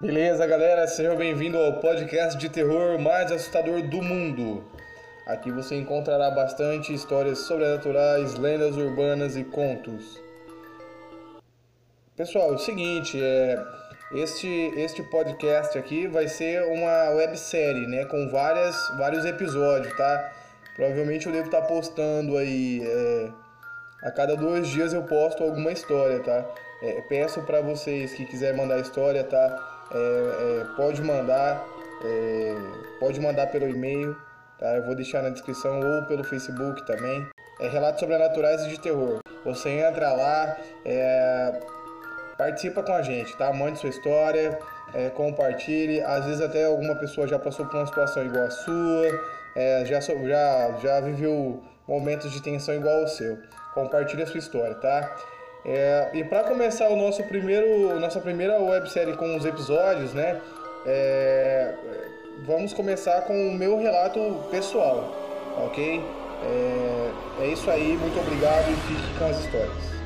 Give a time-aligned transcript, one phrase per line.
[0.00, 0.86] Beleza, galera?
[0.86, 4.62] Seja bem-vindo ao podcast de terror mais assustador do mundo.
[5.26, 10.22] Aqui você encontrará bastante histórias sobrenaturais, lendas urbanas e contos.
[12.16, 13.60] Pessoal, é o seguinte, é
[14.12, 20.32] este este podcast aqui vai ser uma websérie, né, com várias vários episódios, tá?
[20.76, 23.30] Provavelmente eu devo estar postando aí é,
[24.02, 26.44] a cada dois dias eu posto alguma história, tá?
[26.82, 29.86] É, peço para vocês que quiserem mandar história, tá?
[29.92, 31.64] É, é, pode mandar,
[32.04, 32.54] é,
[33.00, 34.16] pode mandar pelo e-mail,
[34.58, 34.76] tá?
[34.76, 37.26] Eu vou deixar na descrição ou pelo Facebook também.
[37.60, 39.18] É Relatos Sobrenaturais e de Terror.
[39.44, 41.60] Você entra lá, é,
[42.36, 43.52] participa com a gente, tá?
[43.52, 44.56] Mande sua história,
[44.94, 46.00] é, compartilhe.
[46.02, 49.20] Às vezes até alguma pessoa já passou por uma situação igual a sua,
[49.56, 53.38] é, já, já, já viveu momentos de tensão igual ao seu.
[53.74, 55.16] Compartilhe a sua história, tá?
[55.64, 60.40] É, e para começar o nosso primeiro, nossa primeira websérie com os episódios, né?
[60.86, 61.74] É,
[62.46, 65.12] vamos começar com o meu relato pessoal,
[65.66, 66.02] ok?
[66.44, 69.97] É, é isso aí, muito obrigado e fique com as histórias.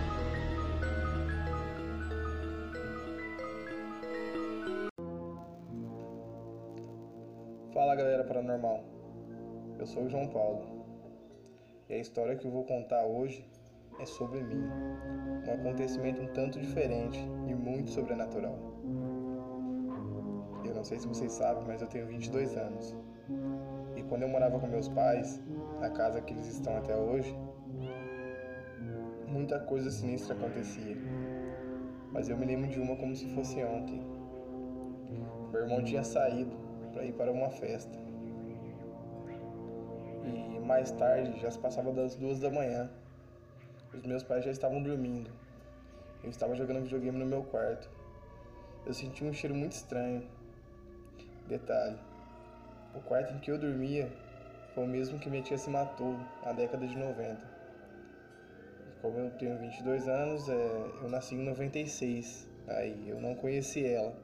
[7.73, 8.85] Fala galera paranormal,
[9.79, 10.85] eu sou o João Paulo
[11.89, 13.49] e a história que eu vou contar hoje
[13.99, 14.63] é sobre mim.
[15.49, 18.59] Um acontecimento um tanto diferente e muito sobrenatural.
[20.67, 22.95] Eu não sei se vocês sabem, mas eu tenho 22 anos.
[23.97, 25.43] E quando eu morava com meus pais,
[25.81, 27.35] na casa que eles estão até hoje,
[29.27, 30.99] muita coisa sinistra acontecia.
[32.13, 34.03] Mas eu me lembro de uma como se fosse ontem.
[35.51, 37.99] Meu irmão tinha saído para ir para uma festa.
[40.25, 42.91] E mais tarde, já se passava das duas da manhã.
[43.93, 45.31] Os meus pais já estavam dormindo.
[46.23, 47.91] Eu estava jogando videogame no meu quarto.
[48.87, 50.23] Eu senti um cheiro muito estranho.
[51.49, 51.99] Detalhe:
[52.95, 54.11] o quarto em que eu dormia
[54.75, 57.43] foi o mesmo que minha tia se matou na década de 90.
[58.89, 60.55] E como eu tenho 22 anos, é,
[61.03, 62.49] eu nasci em 96.
[62.69, 64.15] Aí eu não conheci ela.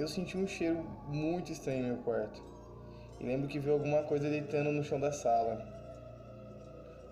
[0.00, 2.42] Eu senti um cheiro muito estranho no meu quarto.
[3.20, 5.62] E lembro que vi alguma coisa deitando no chão da sala.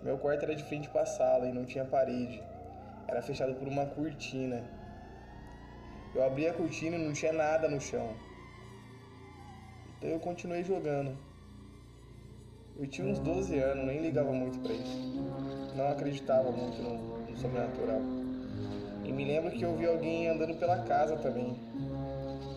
[0.01, 2.41] Meu quarto era de frente para a sala e não tinha parede.
[3.07, 4.67] Era fechado por uma cortina.
[6.15, 8.15] Eu abri a cortina e não tinha nada no chão.
[9.99, 11.15] Então eu continuei jogando.
[12.75, 14.97] Eu tinha uns 12 anos, nem ligava muito para isso.
[15.75, 18.01] Não acreditava muito no, no sobrenatural.
[19.05, 21.55] E me lembro que eu vi alguém andando pela casa também.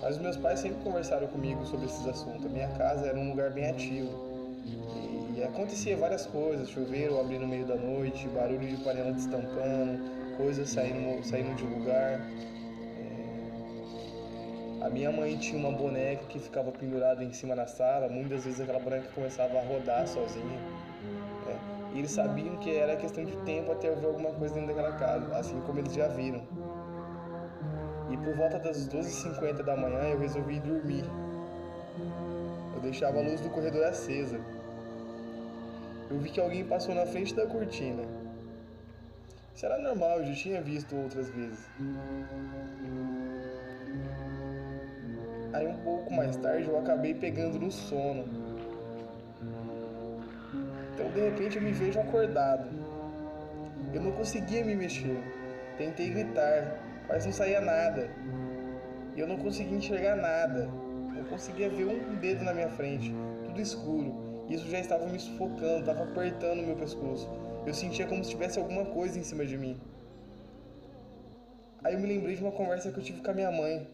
[0.03, 2.45] Mas meus pais sempre conversaram comigo sobre esses assuntos.
[2.45, 4.33] A minha casa era um lugar bem ativo
[5.45, 10.01] acontecia várias coisas, chuveiro abrir no meio da noite, barulho de panela destampando,
[10.37, 12.21] coisas saindo, saindo de lugar.
[12.99, 14.85] É...
[14.85, 18.61] A minha mãe tinha uma boneca que ficava pendurada em cima da sala, muitas vezes
[18.61, 20.59] aquela boneca começava a rodar sozinha.
[21.49, 21.57] É...
[21.95, 24.97] E eles sabiam que era questão de tempo até eu ver alguma coisa dentro daquela
[24.97, 26.43] casa, assim como eles já viram.
[28.13, 31.05] E por volta das 12h50 da manhã eu resolvi dormir.
[32.75, 34.39] Eu deixava a luz do corredor acesa
[36.13, 38.03] eu vi que alguém passou na frente da cortina.
[39.55, 41.67] Isso era normal, eu já tinha visto outras vezes.
[45.55, 48.25] Aí um pouco mais tarde eu acabei pegando no sono.
[50.93, 52.69] Então de repente eu me vejo acordado.
[53.95, 55.19] Eu não conseguia me mexer.
[55.79, 56.79] Tentei gritar,
[57.13, 58.11] mas não saía nada.
[59.15, 60.71] E eu não conseguia enxergar nada.
[61.15, 63.15] Eu conseguia ver um dedo na minha frente,
[63.45, 64.47] tudo escuro.
[64.49, 67.31] Isso já estava me sufocando, estava apertando o meu pescoço.
[67.67, 69.79] Eu sentia como se tivesse alguma coisa em cima de mim.
[71.85, 73.87] Aí eu me lembrei de uma conversa que eu tive com a minha mãe.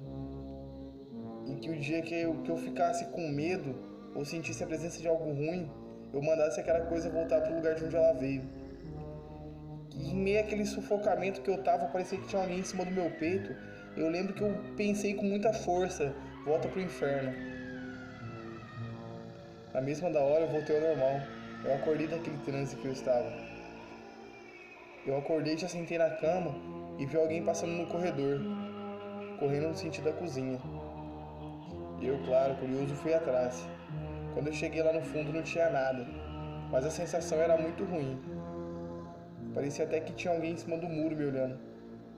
[1.45, 3.75] Em que o dia que eu, que eu ficasse com medo
[4.15, 5.69] ou sentisse a presença de algo ruim,
[6.13, 8.43] eu mandasse aquela coisa voltar para o lugar de onde ela veio.
[9.95, 13.11] Em meio àquele sufocamento que eu tava, parecia que tinha alguém em cima do meu
[13.11, 13.55] peito.
[13.97, 16.15] Eu lembro que eu pensei com muita força:
[16.45, 17.33] volta pro inferno.
[19.73, 21.21] Na mesma da hora eu voltei ao normal.
[21.65, 23.33] Eu acordei daquele transe que eu estava.
[25.07, 26.55] Eu acordei, já sentei na cama
[26.99, 28.41] e vi alguém passando no corredor,
[29.39, 30.61] correndo no sentido da cozinha.
[32.01, 33.67] Eu, claro, curioso, fui atrás.
[34.35, 36.07] Quando eu cheguei lá no fundo não tinha nada,
[36.71, 38.21] mas a sensação era muito ruim.
[39.55, 41.59] Parecia até que tinha alguém em cima do muro me olhando,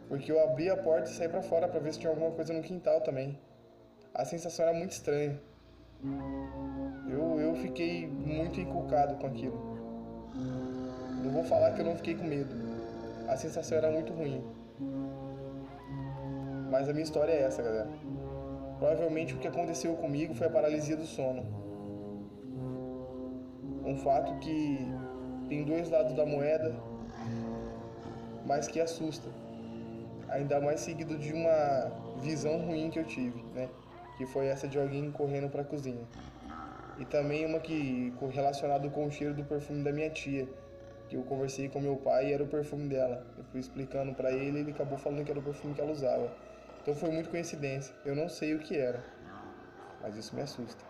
[0.08, 2.52] porque eu abri a porta e saí para fora para ver se tinha alguma coisa
[2.52, 3.38] no quintal também.
[4.14, 5.40] A sensação era muito estranha.
[7.08, 9.78] Eu, eu fiquei muito encucado com aquilo.
[11.22, 12.54] Não vou falar que eu não fiquei com medo.
[13.28, 14.42] A sensação era muito ruim.
[16.70, 17.88] Mas a minha história é essa, galera.
[18.78, 21.44] Provavelmente o que aconteceu comigo foi a paralisia do sono.
[23.84, 24.78] Um fato que
[25.48, 26.74] tem dois lados da moeda,
[28.50, 29.28] mas que assusta.
[30.28, 33.68] Ainda mais seguido de uma visão ruim que eu tive, né?
[34.16, 36.04] Que foi essa de alguém correndo para a cozinha.
[36.98, 40.48] E também uma que relacionado com o cheiro do perfume da minha tia,
[41.08, 43.24] que eu conversei com meu pai e era o perfume dela.
[43.38, 45.92] Eu fui explicando para ele e ele acabou falando que era o perfume que ela
[45.92, 46.28] usava.
[46.82, 47.94] Então foi muito coincidência.
[48.04, 49.00] Eu não sei o que era,
[50.02, 50.89] mas isso me assusta.